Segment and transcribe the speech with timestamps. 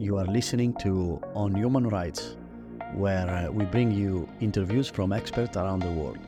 [0.00, 2.36] You are listening to On Human Rights,
[2.94, 6.18] where uh, we bring you interviews from experts around the world.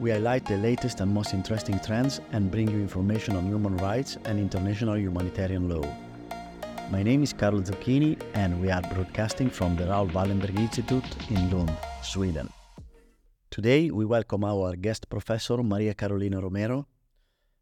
[0.00, 4.18] We highlight the latest and most interesting trends and bring you information on human rights
[4.24, 5.86] and international humanitarian law.
[6.90, 11.48] My name is Carlo Zucchini, and we are broadcasting from the Raoul Wallenberg Institute in
[11.48, 11.70] Lund,
[12.02, 12.52] Sweden.
[13.52, 16.88] Today, we welcome our guest professor, Maria Carolina Romero.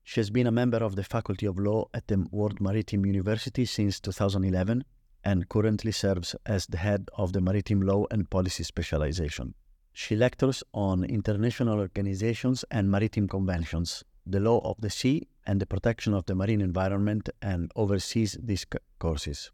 [0.04, 3.66] She has been a member of the Faculty of Law at the World Maritime University
[3.66, 4.84] since 2011
[5.24, 9.54] and currently serves as the head of the Maritime Law and Policy Specialization.
[9.92, 15.66] She lectures on international organizations and maritime conventions, the law of the sea, and the
[15.66, 18.66] protection of the marine environment, and oversees these
[18.98, 19.50] courses.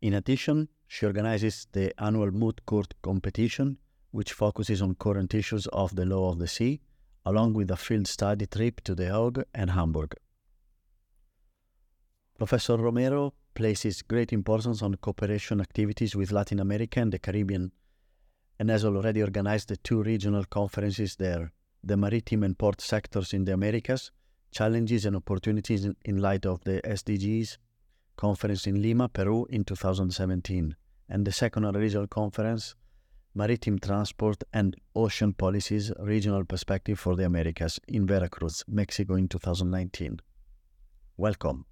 [0.00, 3.78] In addition, she organizes the annual Moot Court competition
[4.10, 6.80] which focuses on current issues of the law of the sea,
[7.24, 10.14] along with a field study trip to The Hague and Hamburg.
[12.36, 17.72] Professor Romero places great importance on cooperation activities with Latin America and the Caribbean,
[18.58, 23.44] and has already organized the two regional conferences there the maritime and port sectors in
[23.46, 24.10] the Americas,
[24.52, 27.56] challenges and opportunities in, in light of the SDGs
[28.16, 30.76] conference in Lima, Peru in 2017,
[31.08, 32.74] and the second regional conference
[33.34, 40.20] Maritime Transport and Ocean Policies Regional Perspective for the Americas in Veracruz, Mexico in 2019.
[41.16, 41.64] Welcome.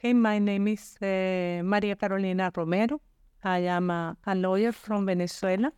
[0.00, 3.02] Okay, my name is uh, Maria Carolina Romero.
[3.44, 5.70] I am a, a lawyer from Venezuela.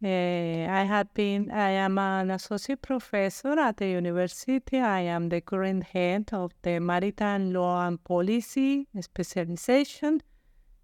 [0.00, 4.78] Uh, I have been, I am an associate professor at the university.
[4.78, 10.22] I am the current head of the Maritime Law and Policy specialization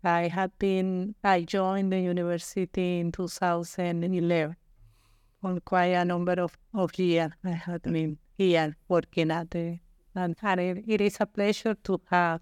[0.03, 4.57] I had been, I joined the university in 2011
[5.41, 7.31] for quite a number of, of years.
[7.45, 9.79] I have been here working at the,
[10.17, 12.41] and, and it, it is a pleasure to have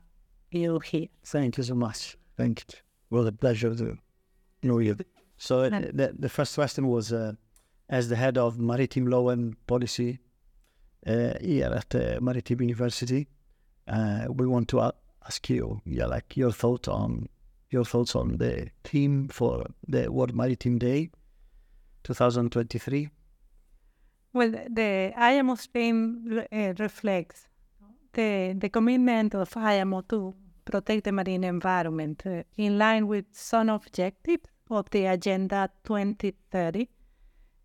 [0.50, 1.08] you here.
[1.25, 2.16] Thank you so much.
[2.36, 2.78] Thank you.
[3.11, 3.98] Well, a pleasure to
[4.62, 4.97] know you.
[5.36, 7.33] So uh, the, the first question was, uh,
[7.88, 10.19] as the head of maritime law and policy
[11.06, 13.28] uh, here at the Maritime University,
[13.87, 14.93] uh, we want to
[15.25, 17.28] ask you, yeah, like your thought on
[17.71, 21.10] your thoughts on the theme for the World Maritime Day
[22.04, 23.10] 2023?
[24.32, 27.48] Well, the IMO theme uh, reflects
[28.16, 30.34] the, the commitment of IMO to
[30.65, 36.88] protect the marine environment uh, in line with some objectives of the Agenda 2030,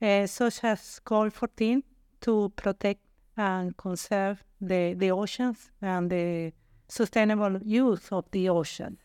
[0.02, 1.84] uh, such as Goal 14
[2.22, 3.02] to protect
[3.38, 6.52] and conserve the, the oceans and the
[6.88, 8.98] sustainable use of the ocean.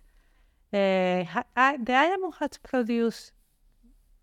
[0.73, 1.25] Uh,
[1.57, 3.33] I, the IMO has produced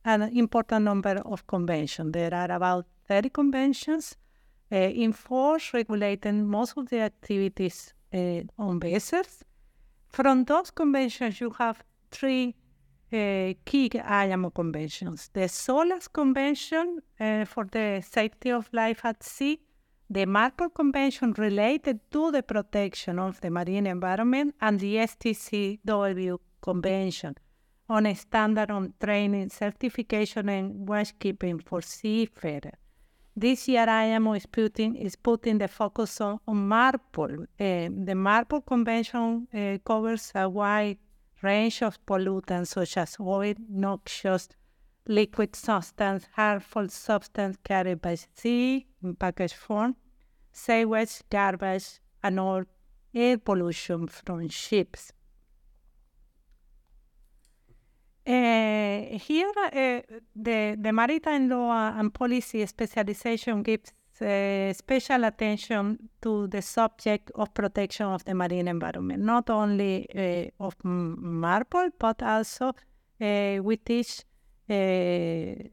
[0.05, 2.11] an important number of conventions.
[2.11, 4.17] There are about 30 conventions
[4.73, 9.43] uh, in force regulating most of the activities uh, on vessels.
[10.09, 12.55] From those conventions, you have three
[13.11, 15.29] uh, key IMO conventions.
[15.33, 19.59] The SOLAS Convention uh, for the safety of life at sea,
[20.09, 27.35] the MARPOL Convention related to the protection of the marine environment, and the STCW Convention
[27.89, 32.82] on a standard on training, certification, and watchkeeping for seafarers.
[33.35, 37.43] This year, IMO is putting, is putting the focus on, on MARPOL.
[37.43, 40.99] Uh, the MARPOL Convention uh, covers a wide
[41.41, 44.49] range of pollutants such as oil, noxious,
[45.07, 49.95] liquid substance, harmful substance carried by sea in package form,
[50.51, 52.63] sewage, garbage, and all
[53.15, 55.11] air pollution from ships.
[55.11, 55.13] Uh,
[58.25, 60.01] here, uh,
[60.35, 63.91] the, the maritime law and policy specialization gives
[64.21, 70.75] uh, special attention to the subject of protection of the marine environment, not only of
[70.83, 72.73] MARPOL, but also
[73.19, 74.23] we teach
[74.69, 75.69] a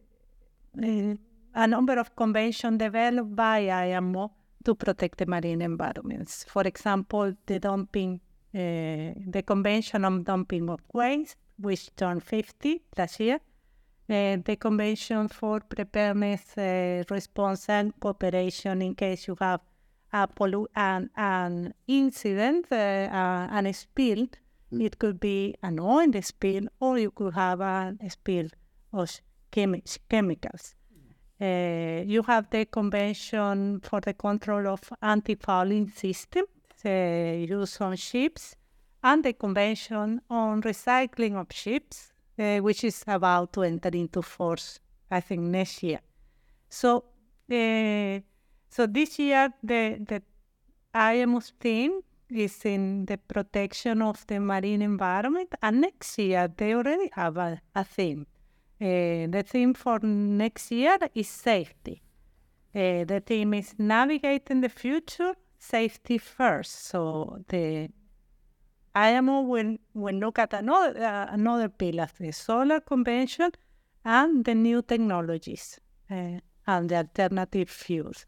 [1.66, 4.32] number of conventions developed by IMO
[4.64, 6.44] to protect the marine environments.
[6.48, 8.20] For example, the dumping,
[8.54, 13.40] uh, the Convention on Dumping of Waste, which turned 50 last year.
[14.08, 19.60] Uh, the Convention for Preparedness, uh, Response and Cooperation in case you have
[20.12, 24.26] a pollu- an, an incident, uh, an spill.
[24.72, 24.82] Mm.
[24.82, 28.48] It could be an oil spill or you could have a spill
[28.92, 29.10] of
[29.52, 30.74] chemi- chemicals.
[31.40, 36.44] Uh, you have the Convention for the Control of Anti-Fouling System
[36.84, 38.56] uh, used on ships
[39.02, 44.80] and the Convention on Recycling of Ships, uh, which is about to enter into force,
[45.10, 46.00] I think, next year.
[46.68, 47.04] So,
[47.50, 48.20] uh,
[48.68, 50.22] so this year, the, the
[50.94, 52.00] IMO's team
[52.30, 55.54] is in the protection of the marine environment.
[55.62, 58.26] And next year, they already have a, a theme.
[58.80, 62.02] Uh, the theme for next year is safety.
[62.74, 66.86] Uh, the theme is navigating the future, safety first.
[66.86, 67.90] So the
[68.94, 73.50] IMO will, will look at another, uh, another pillar, the SOLAS convention
[74.04, 75.78] and the new technologies
[76.10, 78.26] uh, and the alternative fuels.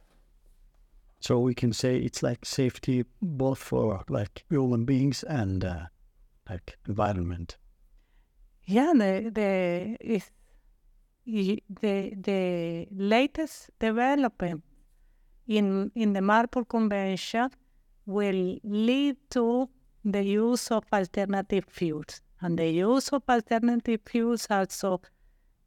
[1.20, 5.86] So we can say it's like safety both for like human beings and uh,
[6.50, 7.56] like environment.
[8.66, 10.30] Yeah, the the is
[11.24, 11.62] the
[12.16, 14.62] the latest development
[15.46, 17.50] in in the MARPOL Convention
[18.06, 19.68] will lead to
[20.04, 22.20] the use of alternative fuels.
[22.40, 25.00] And the use of alternative fuels also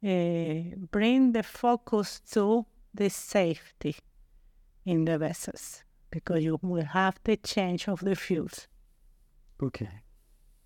[0.04, 3.96] uh, bring the focus to the safety
[4.84, 8.68] in the vessels because you will have the change of the fuels.
[9.62, 10.02] Okay.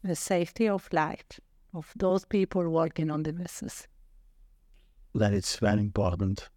[0.02, 1.40] The safety of life
[1.74, 3.86] of those people working on the vessels.
[5.14, 6.48] That is very important.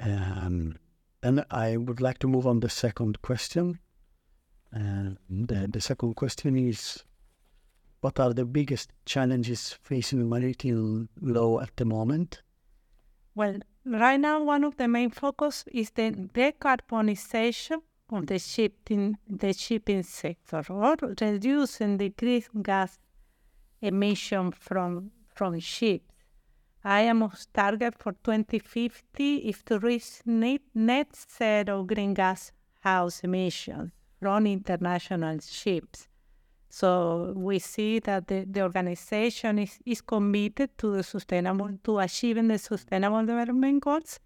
[0.00, 0.76] Um,
[1.22, 3.78] and I would like to move on the second question.
[4.72, 7.04] And the, the second question is
[8.00, 12.42] what are the biggest challenges facing maritime law at the moment?
[13.34, 17.80] Well, right now, one of the main focus is the decarbonization
[18.10, 22.98] of the shipping, the shipping sector, or reducing the greenhouse gas
[23.80, 26.04] emission from from ships.
[26.84, 32.52] I IMO's target for 2050 is to reach net, net zero greenhouse
[33.22, 33.92] emissions
[34.22, 36.06] from international ships.
[36.68, 42.46] So we see that the, the organization is, is committed to the sustainable to achieving
[42.46, 44.20] the sustainable development goals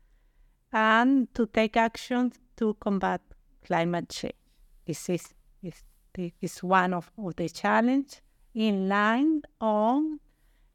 [0.70, 3.22] and to take action to combat
[3.64, 4.34] climate change.
[4.87, 5.82] This is, is,
[6.43, 8.20] is one of, of the challenge
[8.54, 10.20] in line on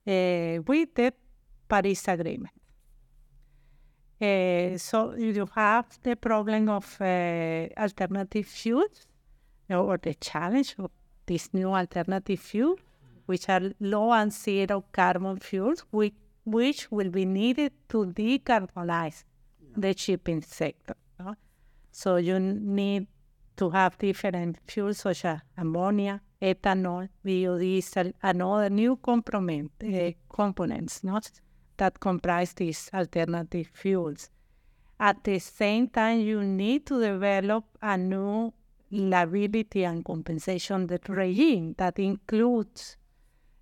[0.08, 1.14] uh, with the
[1.70, 2.56] Paris Agreement.
[4.20, 9.08] Uh, so you have the problem of uh, alternative fuels
[9.80, 10.92] or the challenge of
[11.26, 12.78] this new alternative fuel,
[13.26, 16.14] which are low and zero carbon fuels, which,
[16.46, 19.24] which will be needed to decarbonize
[19.78, 20.96] the shipping sector.
[21.20, 21.36] No?
[21.92, 23.08] So you need
[23.58, 31.04] to have different fuels such as ammonia, ethanol, biodiesel, and other new component, uh, components
[31.04, 31.30] not,
[31.78, 34.30] that comprise these alternative fuels.
[35.00, 38.54] At the same time, you need to develop a new
[38.92, 42.98] liability and compensation regime that includes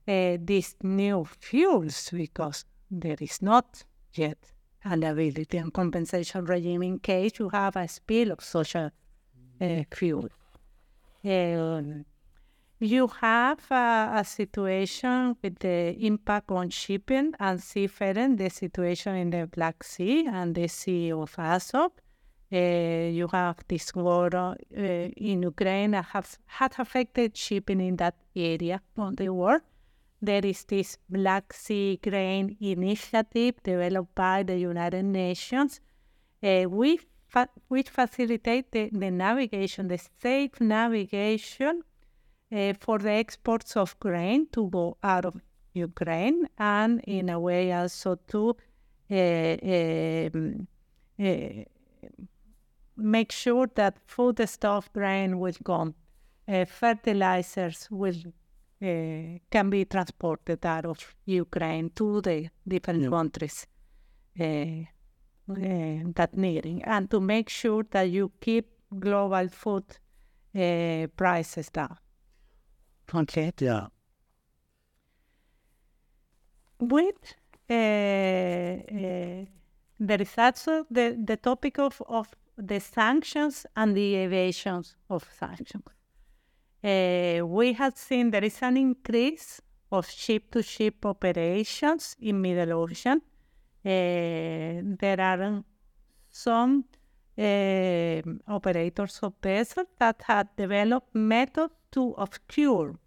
[0.08, 3.84] uh, these new fuels because there is not
[4.14, 4.38] yet
[4.86, 8.92] a liability and compensation regime in case you have a spill of such a
[9.62, 10.30] uh, fuel.
[11.24, 12.06] Um,
[12.80, 19.30] you have a, a, situation with the impact on shipping and seafaring, the situation in
[19.32, 22.09] the Black Sea and the Sea of Azov, uh,
[22.52, 28.82] you have this war uh, in Ukraine that have, had affected shipping in that area
[28.98, 29.62] of the world.
[30.22, 35.80] There is this Black Sea Grain Initiative developed by the United Nations,
[36.44, 41.84] uh, which, fa- which facilitate the, the, navigation, the safe navigation
[42.52, 45.40] uh, for the exports of grain to go out of
[45.74, 48.56] Ukraine and in a way also to
[49.12, 49.16] uh,
[53.00, 55.94] make sure that foodstuff grain will go.
[56.48, 58.16] Uh, fertilizers will
[58.82, 63.10] uh, can be transported out of Ukraine to the different yeah.
[63.10, 63.68] countries
[64.40, 68.68] uh, uh, that needing, and to make sure that you keep
[69.00, 69.84] global food
[70.56, 71.98] uh, prices down.
[73.14, 73.52] Okay.
[73.60, 73.88] Yeah.
[76.80, 77.36] With
[77.70, 77.76] uh,
[80.00, 82.28] there is also the, the topic of, of
[82.60, 85.84] the sanctions and the evasions of sanctions.
[86.84, 89.62] Uh, we have seen there is an increase
[89.92, 93.22] of ship-to-ship operations in Middle Ocean.
[93.84, 95.64] Uh, there are
[96.30, 96.86] some
[97.38, 103.00] uh, operators of vessels that have developed methods to obscure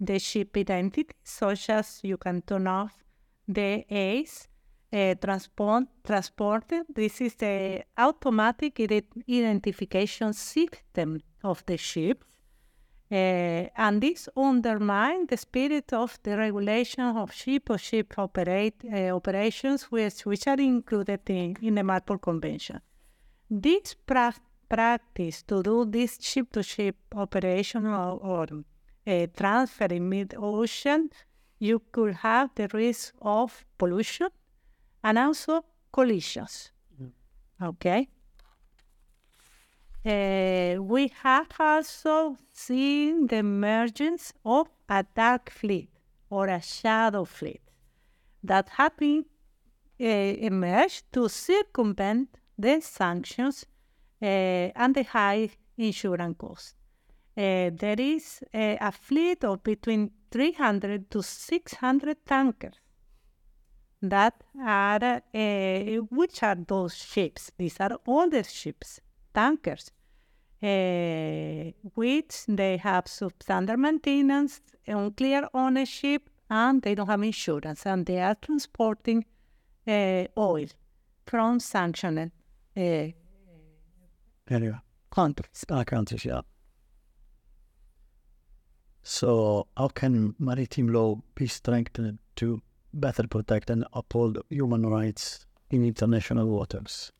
[0.00, 3.04] the ship identity, such as you can turn off
[3.46, 4.48] the AIS
[4.92, 6.84] uh, transport, transported.
[6.94, 12.24] This is the automatic identification system of the ship.
[13.10, 20.24] Uh, and this undermines the spirit of the regulation of ship-to-ship operate, uh, operations, which,
[20.24, 22.80] which are included in, in the MARPOL Convention.
[23.50, 24.34] This pra-
[24.66, 28.46] practice to do this ship-to-ship operation or, or
[29.06, 31.10] uh, transfer in mid-ocean,
[31.58, 34.28] you could have the risk of pollution
[35.02, 36.70] and also collisions.
[37.62, 38.08] Okay.
[40.04, 45.90] Uh, we have also seen the emergence of a dark fleet
[46.28, 47.60] or a shadow fleet
[48.42, 49.24] that have been
[50.00, 53.64] uh, emerged to circumvent the sanctions
[54.20, 56.74] uh, and the high insurance costs.
[57.36, 62.80] Uh, there is uh, a fleet of between 300 to 600 tankers
[64.02, 65.80] that are, uh,
[66.10, 67.50] which are those ships?
[67.56, 69.00] These are older ships,
[69.34, 69.90] tankers,
[70.62, 78.20] uh, which they have substandard maintenance, unclear ownership, and they don't have insurance, and they
[78.20, 79.24] are transporting
[79.86, 80.66] uh, oil
[81.26, 82.30] from sanctioned
[82.76, 83.06] uh,
[84.50, 84.76] Anyway,
[85.10, 85.64] countries.
[85.70, 86.42] our countries, yeah.
[89.02, 92.60] So, how can maritime law be strengthened to
[92.92, 97.12] better protect and uphold human rights in international waters?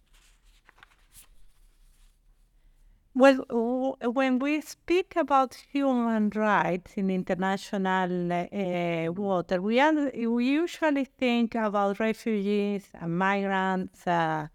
[3.14, 11.05] Well, when we speak about human rights in international uh, water, we, are, we usually
[11.05, 14.49] think about refugees and migrants, uh,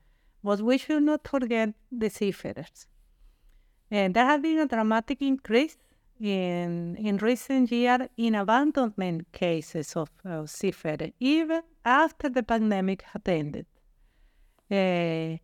[0.43, 2.88] but we should not forget the seafarers.
[3.91, 5.77] And there has been a dramatic increase
[6.19, 13.27] in in recent years in abandonment cases of uh, seafarers, even after the pandemic had
[13.27, 13.65] ended.
[14.69, 15.38] Uh,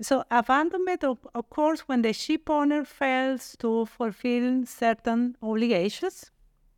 [0.00, 1.04] so abandonment
[1.50, 6.30] course when the ship owner fails to fulfill certain obligations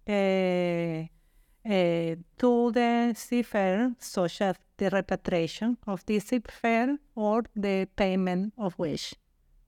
[0.08, 8.52] uh, uh, to the seafarer, such as the repatriation of the seafarer or the payment
[8.56, 9.14] of wage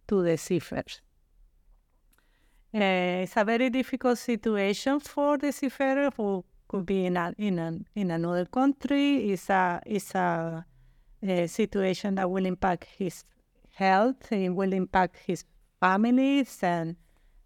[0.07, 1.01] to the seafarers.
[2.73, 7.59] Uh, it's a very difficult situation for the seafarer who could be in a, in
[7.59, 9.33] an in another country.
[9.33, 10.65] It's a it's a,
[11.21, 13.25] a situation that will impact his
[13.73, 14.31] health.
[14.31, 15.45] It will impact his
[15.81, 16.95] families and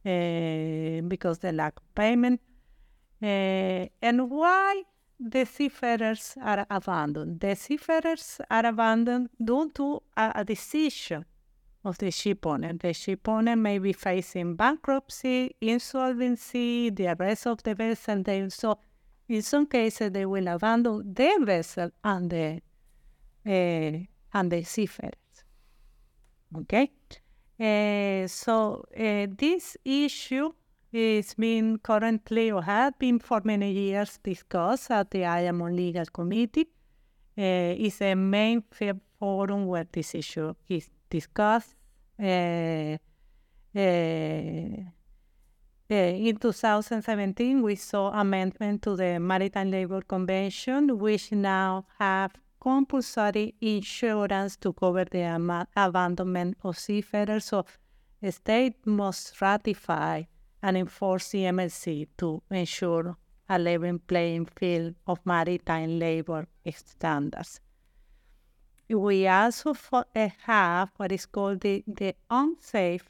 [0.04, 2.40] uh, because the lack payment.
[3.22, 4.82] Uh, and why
[5.18, 7.40] the seafarers are abandoned?
[7.40, 11.24] The seafarers are abandoned due to a, a decision
[11.84, 12.72] of the ship owner.
[12.72, 18.22] The ship owner may be facing bankruptcy, insolvency, the arrest of the vessel.
[18.22, 18.78] They, so,
[19.28, 22.60] in some cases, they will abandon their vessel and the
[23.46, 23.98] uh,
[24.36, 25.12] and the seafarers.
[26.56, 26.90] Okay,
[27.60, 30.52] uh, so uh, this issue
[30.92, 36.68] is being currently or has been for many years discussed at the IMO Legal Committee.
[37.36, 38.62] Uh, is a main
[39.18, 41.76] forum where this issue is discussed.
[42.18, 42.96] Uh,
[43.76, 44.94] uh,
[45.88, 54.56] in 2017, we saw amendment to the Maritime Labor Convention, which now have compulsory insurance
[54.56, 57.44] to cover the ama- abandonment of seafarers.
[57.44, 57.64] So,
[58.22, 60.22] a state must ratify
[60.62, 63.16] and enforce the MLC to ensure
[63.48, 67.60] a level playing field of maritime labor standards.
[68.88, 73.08] We also uh, have what is called the, the unsafe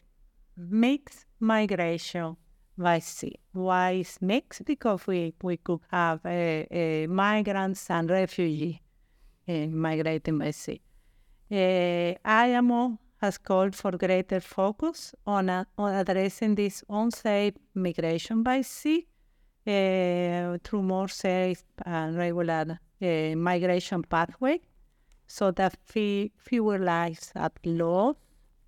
[0.57, 2.37] mixed migration
[2.79, 3.41] by sea.
[3.53, 4.65] Why is mixed?
[4.65, 8.79] Because we, we could have uh, uh, migrants and refugees
[9.49, 10.81] migrating by sea.
[11.51, 19.07] IMO has called for greater focus on, uh, on addressing this unsafe migration by sea
[19.65, 22.79] through more safe and regular
[23.35, 24.61] migration pathway
[25.27, 28.19] so that fe- fewer lives are lost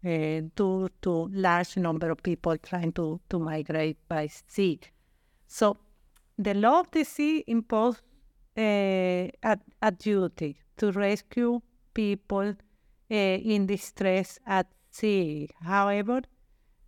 [0.04, 4.80] uh, due to large number of people trying to, to migrate by sea.
[5.46, 5.76] So
[6.38, 8.02] the law of the sea imposed
[8.56, 8.60] uh,
[9.42, 11.60] a, a duty to rescue
[11.94, 12.54] people
[13.10, 15.48] uh, in distress at sea.
[15.62, 16.22] However,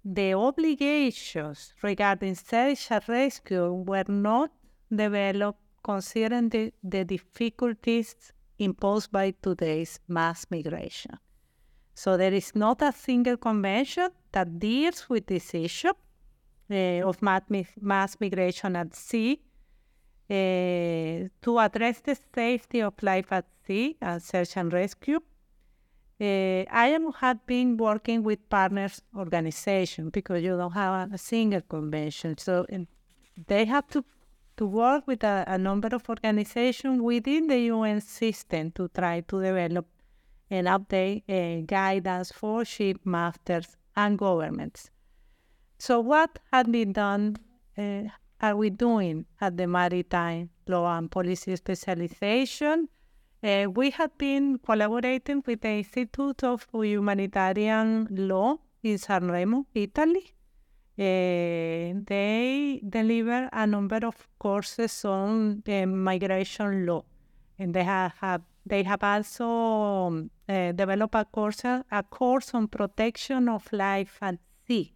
[0.04, 4.50] the obligations regarding search and rescue were not
[4.94, 11.18] developed considering the, the difficulties imposed by today's mass migration.
[11.94, 15.92] So there is not a single convention that deals with this issue
[16.70, 19.40] uh, of mass migration at sea
[20.30, 25.20] uh, to address the safety of life at sea and search and rescue.
[26.20, 32.36] Uh, IMO had been working with partners organizations because you don't have a single convention.
[32.36, 32.66] So
[33.46, 34.04] they have to,
[34.58, 39.42] to work with a, a number of organizations within the UN system to try to
[39.42, 39.86] develop
[40.50, 44.90] and update uh, guidance for ship masters and governments.
[45.78, 47.36] So, what has been done?
[47.76, 48.04] Uh,
[48.40, 52.88] are we doing at the Maritime Law and Policy Specialization?
[53.42, 60.34] Uh, we have been collaborating with the Institute of Humanitarian Law in Sanremo, Italy.
[60.98, 67.04] Uh, they deliver a number of courses on uh, migration law,
[67.58, 73.48] and they have, have they have also uh, developed a course a course on protection
[73.48, 74.92] of life at sea.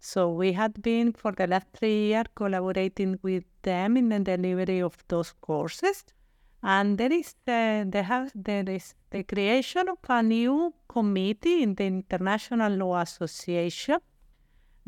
[0.00, 4.80] So we had been for the last three years collaborating with them in the delivery
[4.80, 6.04] of those courses.
[6.62, 11.74] And there is the, they have, there is the creation of a new committee in
[11.74, 13.98] the International Law Association.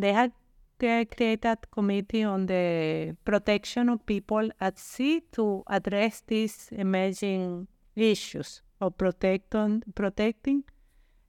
[0.00, 0.33] They have
[0.78, 8.62] created a committee on the protection of people at sea to address these emerging issues
[8.80, 10.64] of protect on, protecting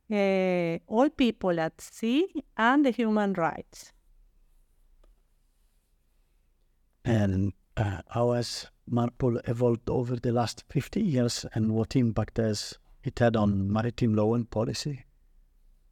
[0.10, 3.92] uh, all people at sea and the human rights.
[7.04, 12.80] And uh, how has MARPOL evolved over the last 50 years and what impact has
[13.04, 15.04] it had on maritime law and policy?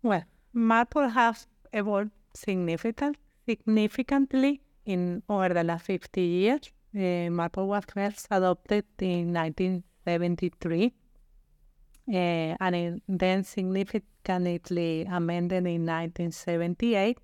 [0.02, 0.24] Well,
[0.56, 3.18] MARPOL has evolved significant,
[3.48, 6.72] significantly in over the last 50 years.
[6.96, 10.94] Uh, MARPOL was first adopted in 1973
[12.10, 12.12] uh,
[12.60, 17.18] and then significantly amended in 1978.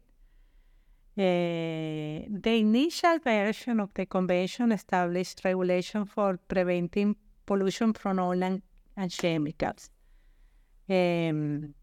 [1.18, 8.62] Uh, the initial version of the convention established regulation for preventing pollution from oil and,
[8.98, 9.90] and chemicals.
[10.90, 11.74] Um,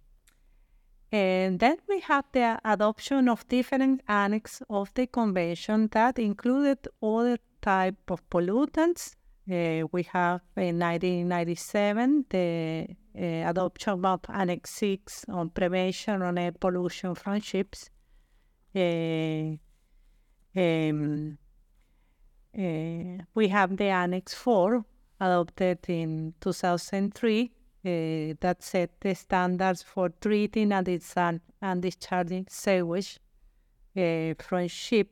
[1.13, 7.37] and then we have the adoption of different annexes of the convention that included other
[7.61, 9.15] type of pollutants.
[9.51, 16.53] Uh, we have in 1997 the uh, adoption of Annex 6 on prevention on air
[16.53, 17.91] pollution from ships.
[18.75, 19.59] Uh,
[20.57, 21.37] um,
[22.59, 24.83] uh, we have the Annex 4
[25.21, 27.53] adopted in 2003
[27.85, 33.19] uh, that set the standards for treating and, dis- and discharging sewage
[33.97, 35.09] uh, from ship.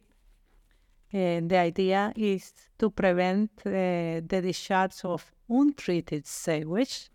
[1.12, 7.11] the idea is to prevent the discharge of untreated sewage.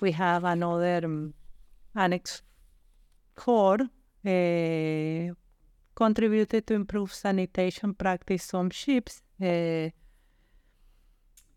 [0.00, 1.34] We have another um,
[1.94, 2.42] Annex
[3.36, 5.34] 4 uh,
[5.94, 9.90] contributed to improve sanitation practice on ships uh,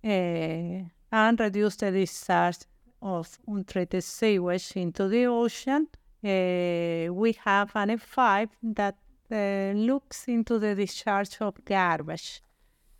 [0.04, 2.58] uh, and reduce the discharge
[3.06, 5.88] of untreated sewage into the ocean.
[6.22, 8.96] we have Annex 5 that
[9.30, 12.42] looks into the discharge of garbage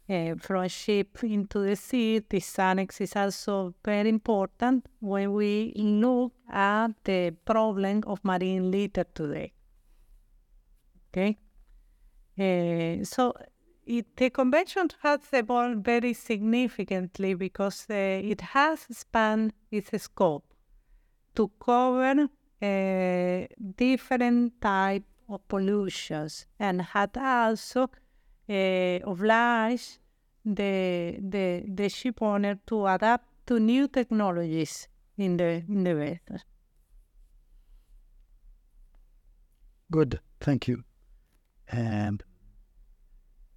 [0.10, 2.20] uh, from ship into the sea.
[2.20, 9.06] This annex is also very important when we look at the problem of marine litter
[9.14, 9.52] today.
[11.10, 11.38] Okay,
[12.38, 13.34] uh, so
[13.86, 20.46] it, the convention has evolved very significantly because uh, it has expanded its scope
[21.36, 22.28] to cover
[22.62, 27.90] uh, different type of pollutions and had also
[28.50, 30.00] uh, obliged
[30.44, 36.44] the, the, the ship owner to adapt to new technologies in the, in the vessel.
[39.92, 40.84] Good, thank you.
[41.68, 42.24] And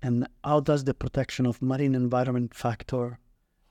[0.03, 3.19] and how does the protection of marine environment factor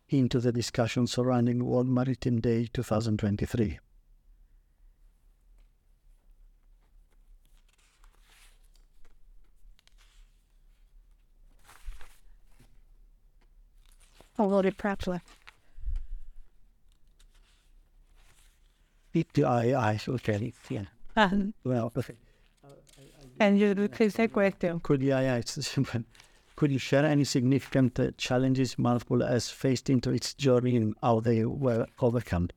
[0.10, 3.80] into the discussion surrounding World Maritime Day 2023?
[14.40, 15.20] Loaded properly.
[19.16, 20.86] I, I, okay, yeah.
[21.16, 22.16] Um, Well, okay.
[23.40, 24.80] And you repeat the question.
[24.82, 26.04] Could yeah, yeah, it's simple.
[26.56, 31.20] Could you share any significant uh, challenges Marpol has faced into its journey and how
[31.20, 32.50] they were overcome?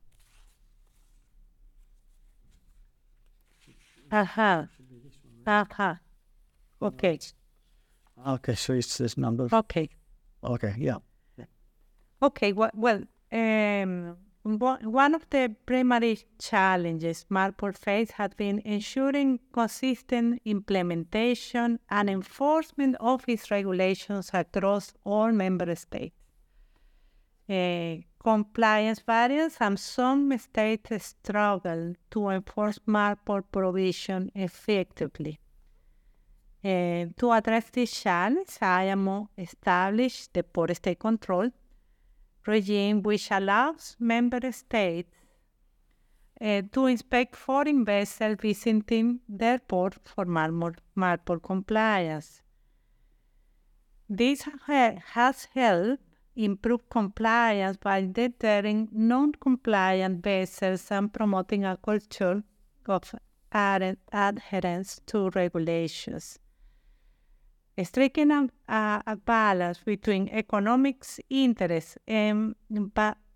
[4.11, 4.67] Aha.
[4.67, 4.67] Uh-huh.
[5.47, 5.91] Aha.
[5.91, 6.87] Uh-huh.
[6.87, 7.19] Okay.
[8.27, 9.49] Okay, so it's this number.
[9.53, 9.89] Okay.
[10.43, 10.97] Okay, yeah.
[12.23, 12.53] Okay.
[12.53, 21.79] Well, well um, one of the primary challenges Marpol faced has been ensuring consistent implementation
[21.91, 26.15] and enforcement of its regulations across all member states.
[27.49, 35.39] Uh, compliance varies and some states struggle to enforce Marpol provision effectively.
[36.65, 41.51] Uh, to address this challenge, IMO established the Port State Control
[42.47, 45.11] regime which allows member states
[46.41, 52.43] uh, to inspect foreign vessels visiting their port for MARPOL, MARPOL compliance.
[54.09, 56.03] This ha- has helped
[56.35, 62.43] improve compliance by deterring non-compliant vessels and promoting a culture
[62.87, 63.15] of
[63.53, 66.39] adherence to regulations.
[67.83, 72.55] Striking a, a, a balance between economic interests and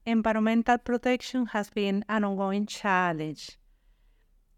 [0.04, 3.58] environmental protection has been an ongoing challenge.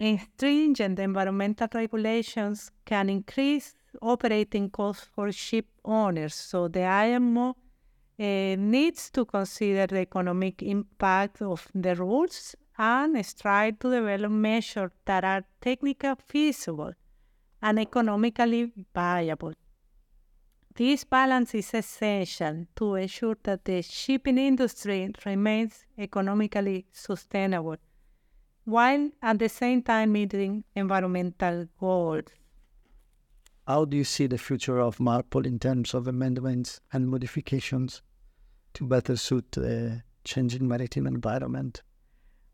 [0.01, 7.55] Stringent environmental regulations can increase operating costs for ship owners, so the IMO uh,
[8.59, 15.25] needs to consider the economic impact of the rules and strive to develop measures that
[15.25, 16.93] are technically feasible
[17.63, 19.55] and economically viable.
[20.77, 27.79] This balance is essential to ensure that the shipping industry remains economically sustainable,
[28.67, 32.25] while at the same time meeting environmental goals.
[33.67, 38.03] How do you see the future of MARPOL in terms of amendments and modifications
[38.75, 41.83] to better suit the changing maritime environment?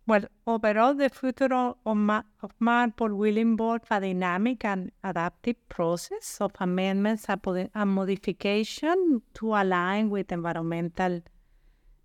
[0.05, 6.51] Well, overall, the future of, of MARPOL will involve a dynamic and adaptive process of
[6.59, 11.23] amendments and modification to align with environmental,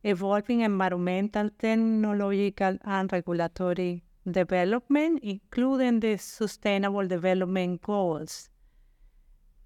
[0.04, 8.50] evolving environmental, technological, and regulatory development, including the Sustainable Development Goals.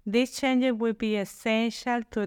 [0.06, 2.26] These changes will be essential to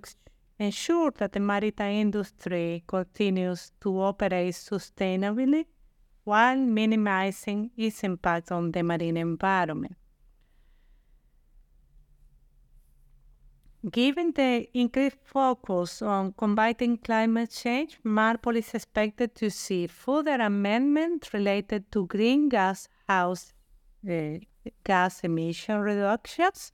[0.60, 5.66] ensure that the maritime industry continues to operate sustainably
[6.26, 9.96] while minimizing its impact on the marine environment.
[13.92, 21.32] Given the increased focus on combating climate change, MARPOL is expected to see further amendments
[21.36, 23.54] related to greenhouse house
[24.10, 24.40] uh,
[24.84, 26.72] gas emission reductions.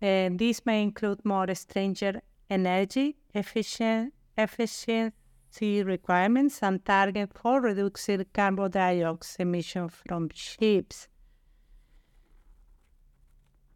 [0.00, 5.14] Uh, these may include more stringent energy efficient, efficient
[5.60, 11.08] requirements and target for reducing carbon dioxide emissions from ships.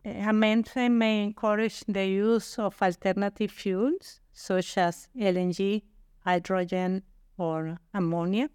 [0.04, 5.82] Amendment may encourage the use of alternative fuels such as LNG,
[6.24, 7.02] hydrogen,
[7.36, 8.48] or ammonia,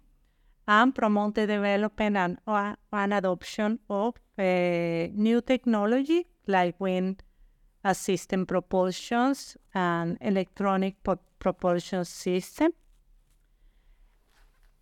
[0.66, 4.42] and promote the development and, uh, adoption of uh,
[5.14, 7.22] new technology like wind
[7.84, 10.96] assisted propulsions and electronic
[11.38, 12.72] propulsion system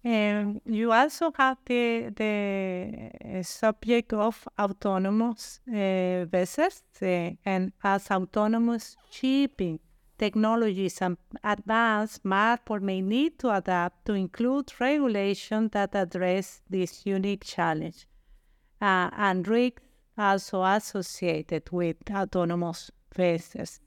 [0.02, 9.78] you also have the, the subject of autonomous uh, vessels, uh, and as autonomous shipping
[10.20, 17.44] technologies and advance, MARPOL may need to adapt to include regulations that address this unique
[17.44, 18.06] challenge
[18.80, 19.82] uh, and risks
[20.18, 23.80] also associated with autonomous vessels,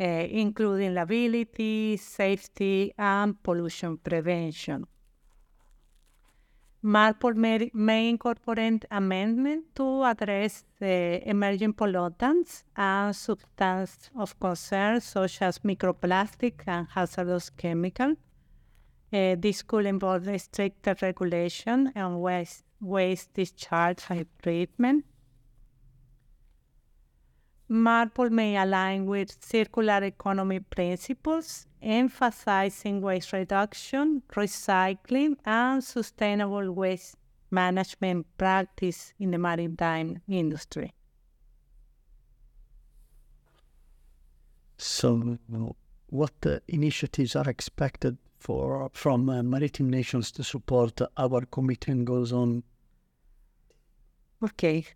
[0.00, 4.86] uh, including liability, safety, and pollution prevention.
[6.82, 16.62] May, incorporate amendments to address the emerging pollutants and substances of concern such as microplastic
[16.66, 18.16] and hazardous chemicals.
[19.12, 25.04] Uh, this could involve stricter regulation and waste, waste discharge and treatment.
[27.70, 37.14] MARPOL may align with circular economy principles emphasizing waste reduction, recycling, and sustainable waste
[37.50, 40.92] management practice in the maritime industry.
[44.76, 45.38] So,
[46.08, 52.32] what uh, initiatives are expected for from uh, maritime nations to support our commitment goes
[52.32, 52.64] on?
[54.42, 54.86] Okay.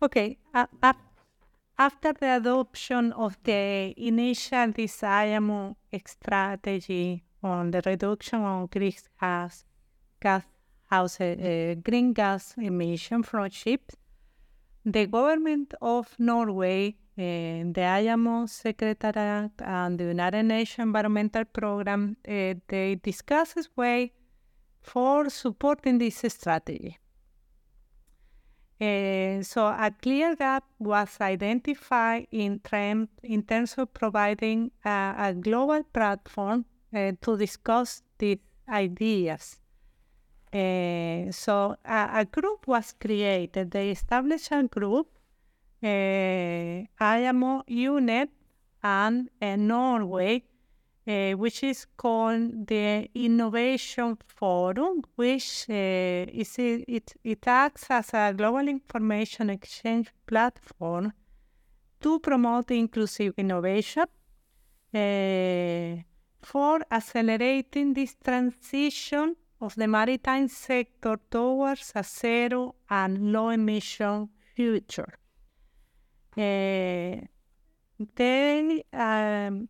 [0.00, 0.38] Okay.
[0.54, 0.66] Uh,
[1.76, 9.64] after the adoption of the initial IMO strategy on the reduction of greenhouse
[10.22, 10.44] gas,
[10.88, 13.96] house, uh, green gas emission from ships,
[14.84, 22.54] the government of Norway, uh, the IMO Secretariat, and the United Nations Environmental Program, uh,
[22.68, 24.12] they discussed way
[24.80, 26.98] for supporting this strategy.
[28.80, 32.60] Uh, so a clear gap was identified in,
[33.24, 36.64] in terms of providing a, a global platform
[36.94, 38.38] uh, to discuss these
[38.68, 39.58] ideas.
[40.52, 43.72] Uh, so a, a, group was created.
[43.72, 45.08] They established a group,
[45.82, 46.84] IMO
[47.68, 48.28] UNEP
[48.82, 50.44] and Norway,
[51.08, 58.34] uh, which is called the Innovation Forum, which uh, is it, it acts as a
[58.36, 61.14] global information exchange platform
[62.00, 64.04] to promote inclusive innovation
[64.94, 65.96] uh,
[66.42, 75.14] for accelerating this transition of the maritime sector towards a zero and low emission future.
[76.36, 77.26] They
[78.92, 79.68] um,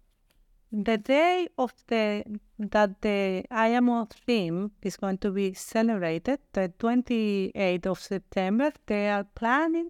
[0.70, 2.24] the day of the
[2.59, 9.24] that the IMO theme is going to be celebrated, the 28th of September, they are
[9.24, 9.88] planning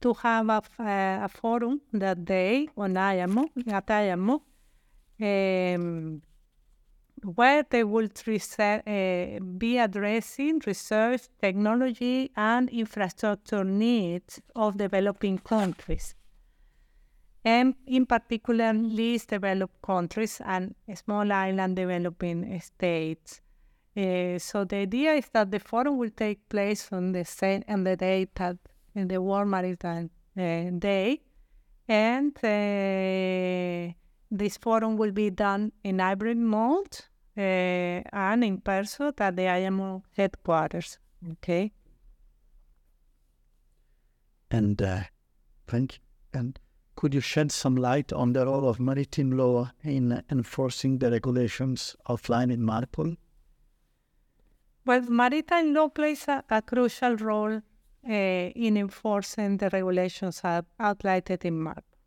[0.00, 4.42] to have a, a, forum that day on IMO, at IMO,
[5.20, 6.22] um,
[7.34, 8.08] where they will
[8.58, 16.14] uh, be addressing research, technology, and infrastructure needs of developing countries
[17.44, 23.40] and in particular least developed countries and small island developing states.
[23.96, 27.84] Uh, so the idea is that the forum will take place on the same on
[27.84, 28.56] the date that
[28.94, 31.20] in the World Maritime uh, Day,
[31.86, 33.92] and uh,
[34.30, 36.98] this forum will be done in hybrid mode
[37.36, 40.98] and in person at the IMO headquarters.
[41.32, 41.72] Okay.
[44.50, 45.02] And uh,
[45.66, 45.98] thank you.
[46.32, 46.58] And
[47.04, 51.94] could you shed some light on the role of maritime law in enforcing the regulations
[52.08, 53.14] outlined in MARPOL?
[54.86, 60.40] Well, maritime law plays a, a crucial role uh, in enforcing the regulations
[60.80, 61.98] outlined in MARPOL.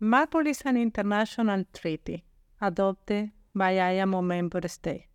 [0.00, 2.22] MARPOL is an international treaty
[2.60, 5.06] adopted by IMO member states.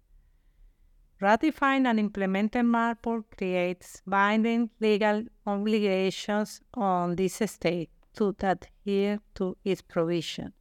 [1.21, 9.82] Ratifying and implementing MARPOL creates binding legal obligations on this state to adhere to its
[9.82, 10.54] provision.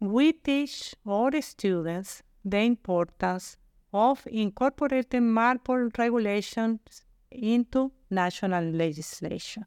[0.00, 3.56] We teach our students the importance
[3.92, 9.64] of incorporating MARPOL regulations into national legislation.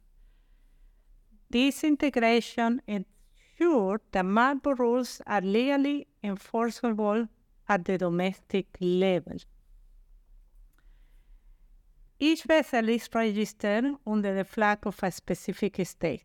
[1.50, 7.28] This integration ensures that MARPOL rules are legally enforceable
[7.68, 9.38] at the domestic level.
[12.20, 16.24] Each vessel is registered under the flag of a specific state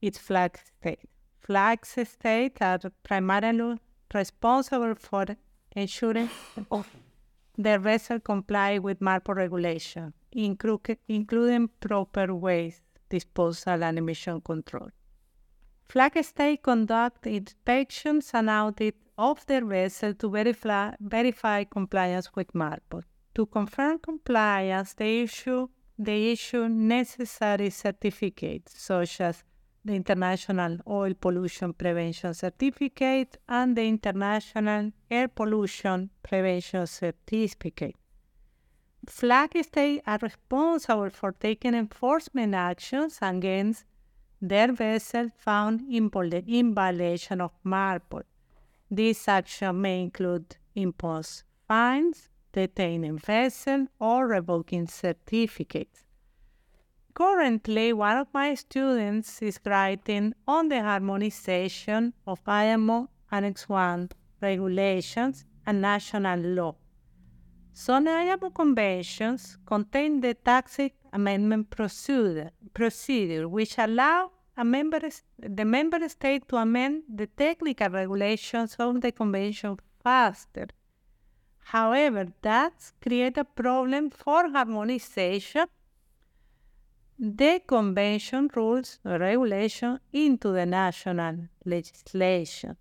[0.00, 1.08] its flag state.
[1.38, 3.78] Flag states are primarily
[4.14, 5.26] responsible for
[5.74, 6.28] ensuring
[7.56, 14.90] the vessel comply with MARPOL regulation, including proper waste disposal and emission control.
[15.88, 23.02] Flag state conduct inspections and audit of their vessel to verify, verify compliance with MARPOL.
[23.34, 29.44] To confirm compliance, they issue, they issue necessary certificates such as
[29.84, 37.96] the International Oil Pollution Prevention Certificate and the International Air Pollution Prevention Certificate.
[39.06, 43.84] Flag states are responsible for taking enforcement actions against
[44.40, 46.10] their vessels found in,
[46.46, 48.22] in violation of MARPOL.
[48.90, 56.04] This action may include imposed fines, detaining vessels, or revoking certificates.
[57.18, 65.44] Currently, one of my students is writing on the harmonization of IMO Annex 1 regulations
[65.66, 66.76] and national law.
[67.72, 75.00] Some IMO conventions contain the tacit amendment procedure, procedure which allow member,
[75.40, 80.68] the member state to amend the technical regulations of the convention faster.
[81.64, 85.66] However, that creates a problem for harmonization
[87.18, 92.76] the convention rules or regulation into the national legislation.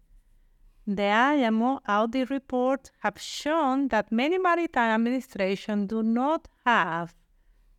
[0.85, 7.15] The IMO audit reports have shown that many maritime administrations do not have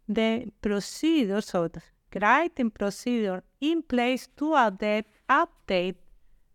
[0.09, 1.81] the procedures or the
[2.21, 5.97] writing procedure in place to adapt, update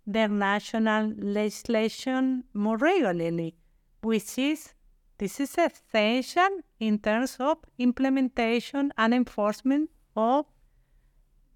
[0.05, 3.55] their national legislation more regularly,
[4.01, 4.73] which is
[5.17, 10.45] this is essential in terms of implementation and enforcement of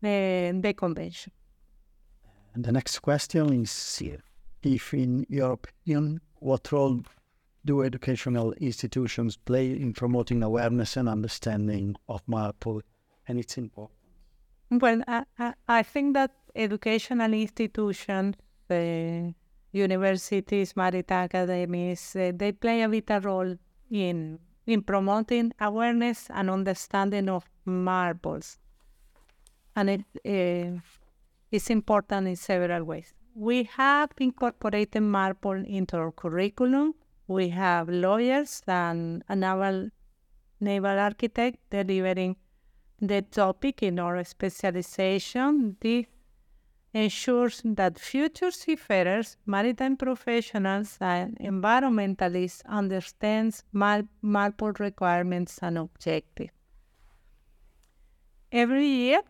[0.02, 1.32] the, the convention.
[2.54, 4.02] And the next question is
[4.64, 7.02] if, in your opinion, what role
[7.66, 12.82] do educational institutions play in promoting awareness and understanding of MARPOL
[13.28, 13.94] and its importance?
[14.70, 18.36] Well, I, I, think that educational institutions,
[18.70, 19.32] uh,
[19.78, 23.56] universities, maritime academies, uh, they play a vital role
[23.90, 28.58] in in promoting awareness and understanding of MARPOLs,
[29.76, 30.80] and it uh,
[31.52, 33.14] is important in several ways.
[33.38, 36.96] we have incorporated Marpol into our curriculum.
[37.28, 39.90] We have lawyers and a naval,
[40.60, 42.36] naval architect delivering
[43.00, 45.78] the topic in our specialization.
[45.80, 46.08] This
[47.04, 56.52] ensures that future seafarers, maritime professionals, and environmentalists understand Mar- Marpol requirements and objectives.
[58.52, 59.22] Every year,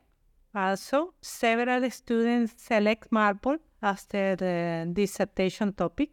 [0.54, 6.12] also, several students select Marpol as their uh, dissertation topic.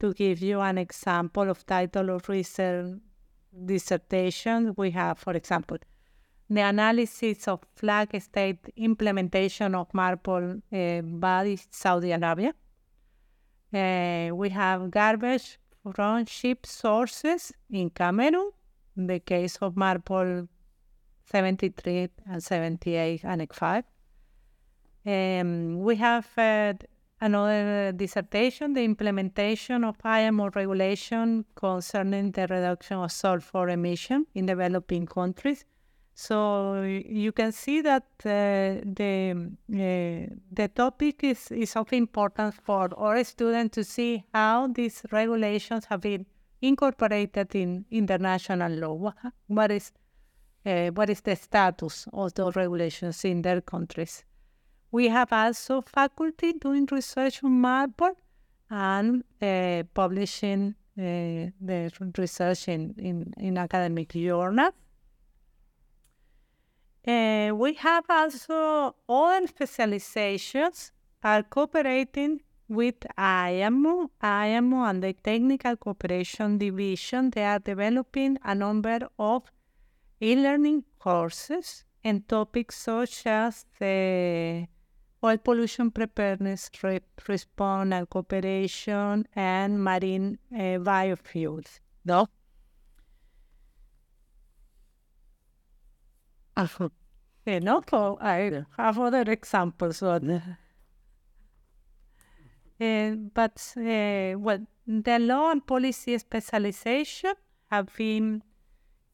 [0.00, 2.98] To give you an example of title of research
[3.64, 5.78] dissertation, we have, for example,
[6.48, 12.54] the analysis of flag state implementation of Marpol uh, by Saudi Arabia.
[13.74, 15.58] Uh, we have garbage
[15.94, 18.50] from ship sources in Cameroon,
[18.96, 20.48] in the case of Marpol
[21.24, 23.84] 73 and 78 Annex 5.
[25.04, 26.74] Um, we have uh,
[27.20, 35.06] another dissertation, the implementation of IMO regulation concerning the reduction of sulfur emission in developing
[35.06, 35.64] countries.
[36.18, 42.88] So you can see that uh, the uh, the topic is, is of importance for
[42.96, 46.24] our students to see how these regulations have been
[46.62, 49.12] incorporated in international law.
[49.46, 49.92] What is
[50.64, 54.24] uh, what is the status of those regulations in their countries?
[54.90, 58.14] We have also faculty doing research on Marpol
[58.70, 64.72] and uh, publishing the research in, in, in academic journals.
[67.06, 70.90] Uh, we have also other specializations
[71.22, 74.10] are cooperating with IMO.
[74.20, 79.44] IMO and the Technical Cooperation Division, they are developing a number of
[80.20, 84.66] e-learning courses and topics such as the
[85.22, 91.78] oil pollution preparedness, re- response and cooperation, and marine uh, biofuels.
[96.56, 96.90] Uh, so
[98.20, 100.00] I have other examples.
[100.00, 100.22] But,
[102.80, 107.34] uh, but uh, well, the law and policy specialization
[107.70, 108.42] have been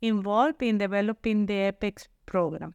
[0.00, 2.74] involved in developing the EPEX program,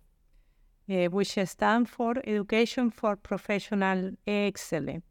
[0.90, 5.04] uh, which stands for Education for Professional Excellence.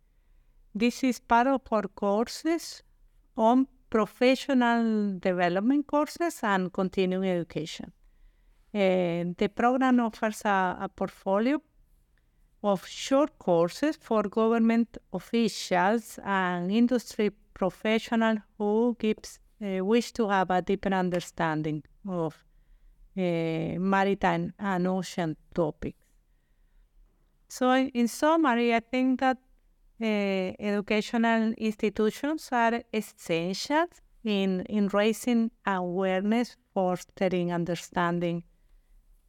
[0.74, 2.82] This is part of our courses
[3.36, 7.92] on professional development courses and continuing education.
[8.76, 11.62] The program offers a, a portfolio
[12.62, 20.50] of short courses for government officials and industry professionals who gives uh, wish to have
[20.50, 22.44] a deeper understanding of
[23.16, 23.20] uh,
[23.78, 25.96] maritime and ocean topics.
[27.48, 29.38] So, in summary, I think that
[30.02, 33.86] uh, educational institutions are essential
[34.24, 38.42] in, in raising awareness, fostering understanding,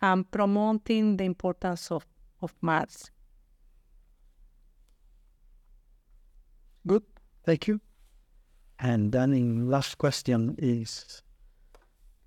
[0.02, 2.06] and promoting the importance of,
[2.42, 3.12] of maths.
[6.86, 7.04] Good,
[7.44, 7.82] thank you.
[8.80, 11.22] And then in last question is,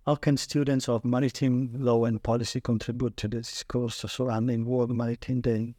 [0.05, 5.41] how can students of maritime law and policy contribute to the discourse surrounding World Maritime
[5.41, 5.77] Day?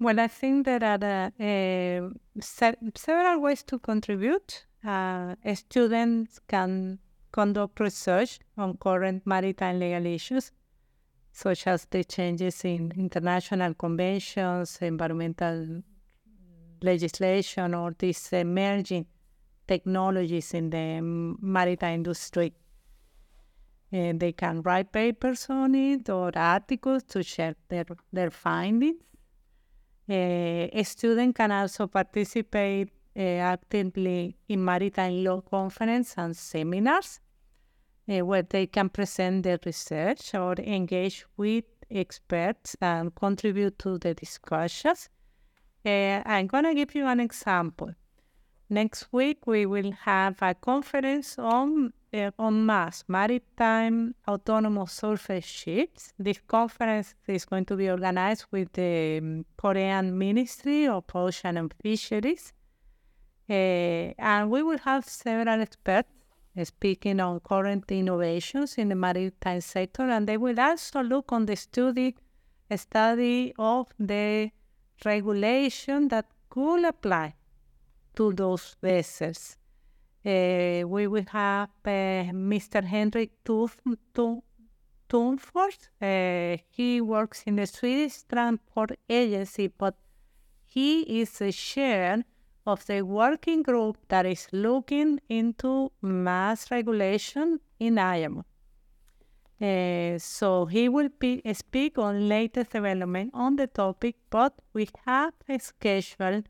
[0.00, 4.66] Well, I think there are uh, se- several ways to contribute.
[4.84, 6.98] Uh, students can
[7.30, 10.50] conduct research on current maritime legal issues,
[11.32, 15.82] such as the changes in international conventions, environmental
[16.82, 19.06] legislation, or these emerging
[19.66, 22.52] technologies in the maritime industry.
[23.90, 28.96] And they can write papers on it or articles to share their, their findings.
[30.08, 37.20] Uh, a student can also participate uh, actively in maritime law conference and seminars
[38.08, 44.14] uh, where they can present their research or engage with experts and contribute to the
[44.14, 45.08] discussions.
[45.84, 47.92] I'm going to give you an example.
[48.70, 56.12] Next week, we will have a conference on uh, on MASS, Maritime Autonomous Surface Ships.
[56.18, 61.74] This conference is going to be organized with the um, Korean Ministry of Ocean and
[61.82, 62.52] Fisheries.
[63.48, 66.08] Uh, and we will have several experts
[66.64, 71.56] speaking on current innovations in the maritime sector, and they will also look on the
[71.56, 72.14] study
[72.76, 74.50] study of the
[75.04, 77.34] regulation that could apply
[78.14, 79.56] to those vessels.
[80.24, 82.84] Uh, we will have uh, Mr.
[82.84, 84.42] Henrik Tunfors.
[86.00, 89.96] Uh, he works in the Swedish Transport Agency, but
[90.66, 92.24] he is a chair
[92.66, 98.44] of the working group that is looking into MASS regulation in IMO.
[99.60, 105.32] Uh, so he will be, speak on latest development on the topic, but we have
[105.48, 106.48] a scheduled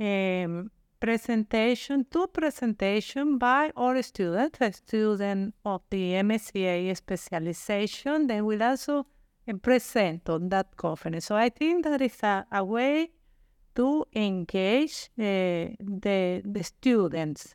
[0.00, 8.26] um, presentation, two presentation by our students, a student of the MSEA specialization.
[8.26, 9.06] They will also
[9.46, 11.26] uh, present on that conference.
[11.26, 13.10] So I think that is a, a way
[13.76, 15.22] to engage uh,
[15.78, 17.54] the, the students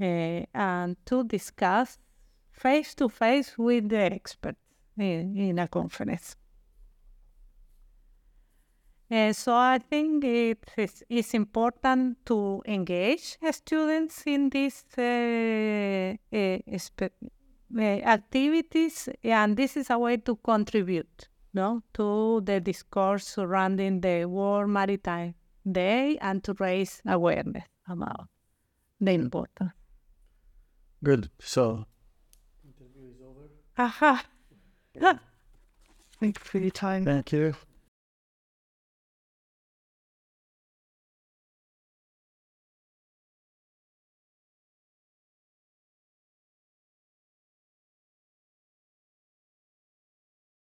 [0.00, 1.98] uh, and to discuss
[2.52, 4.58] face to face with the experts
[4.96, 6.36] in, in a conference.
[9.10, 10.64] Uh, so I think it
[11.08, 20.18] is important to engage students in these uh, uh, activities, and this is a way
[20.18, 25.34] to contribute no, to the discourse surrounding the World Maritime
[25.70, 28.28] Day and to raise awareness about
[29.00, 29.72] the importance.
[31.02, 31.30] Good.
[31.40, 31.86] So
[32.64, 33.48] interview is over.
[33.78, 34.24] Aha.
[36.20, 37.04] Thank you for your time.
[37.04, 37.54] Thank you.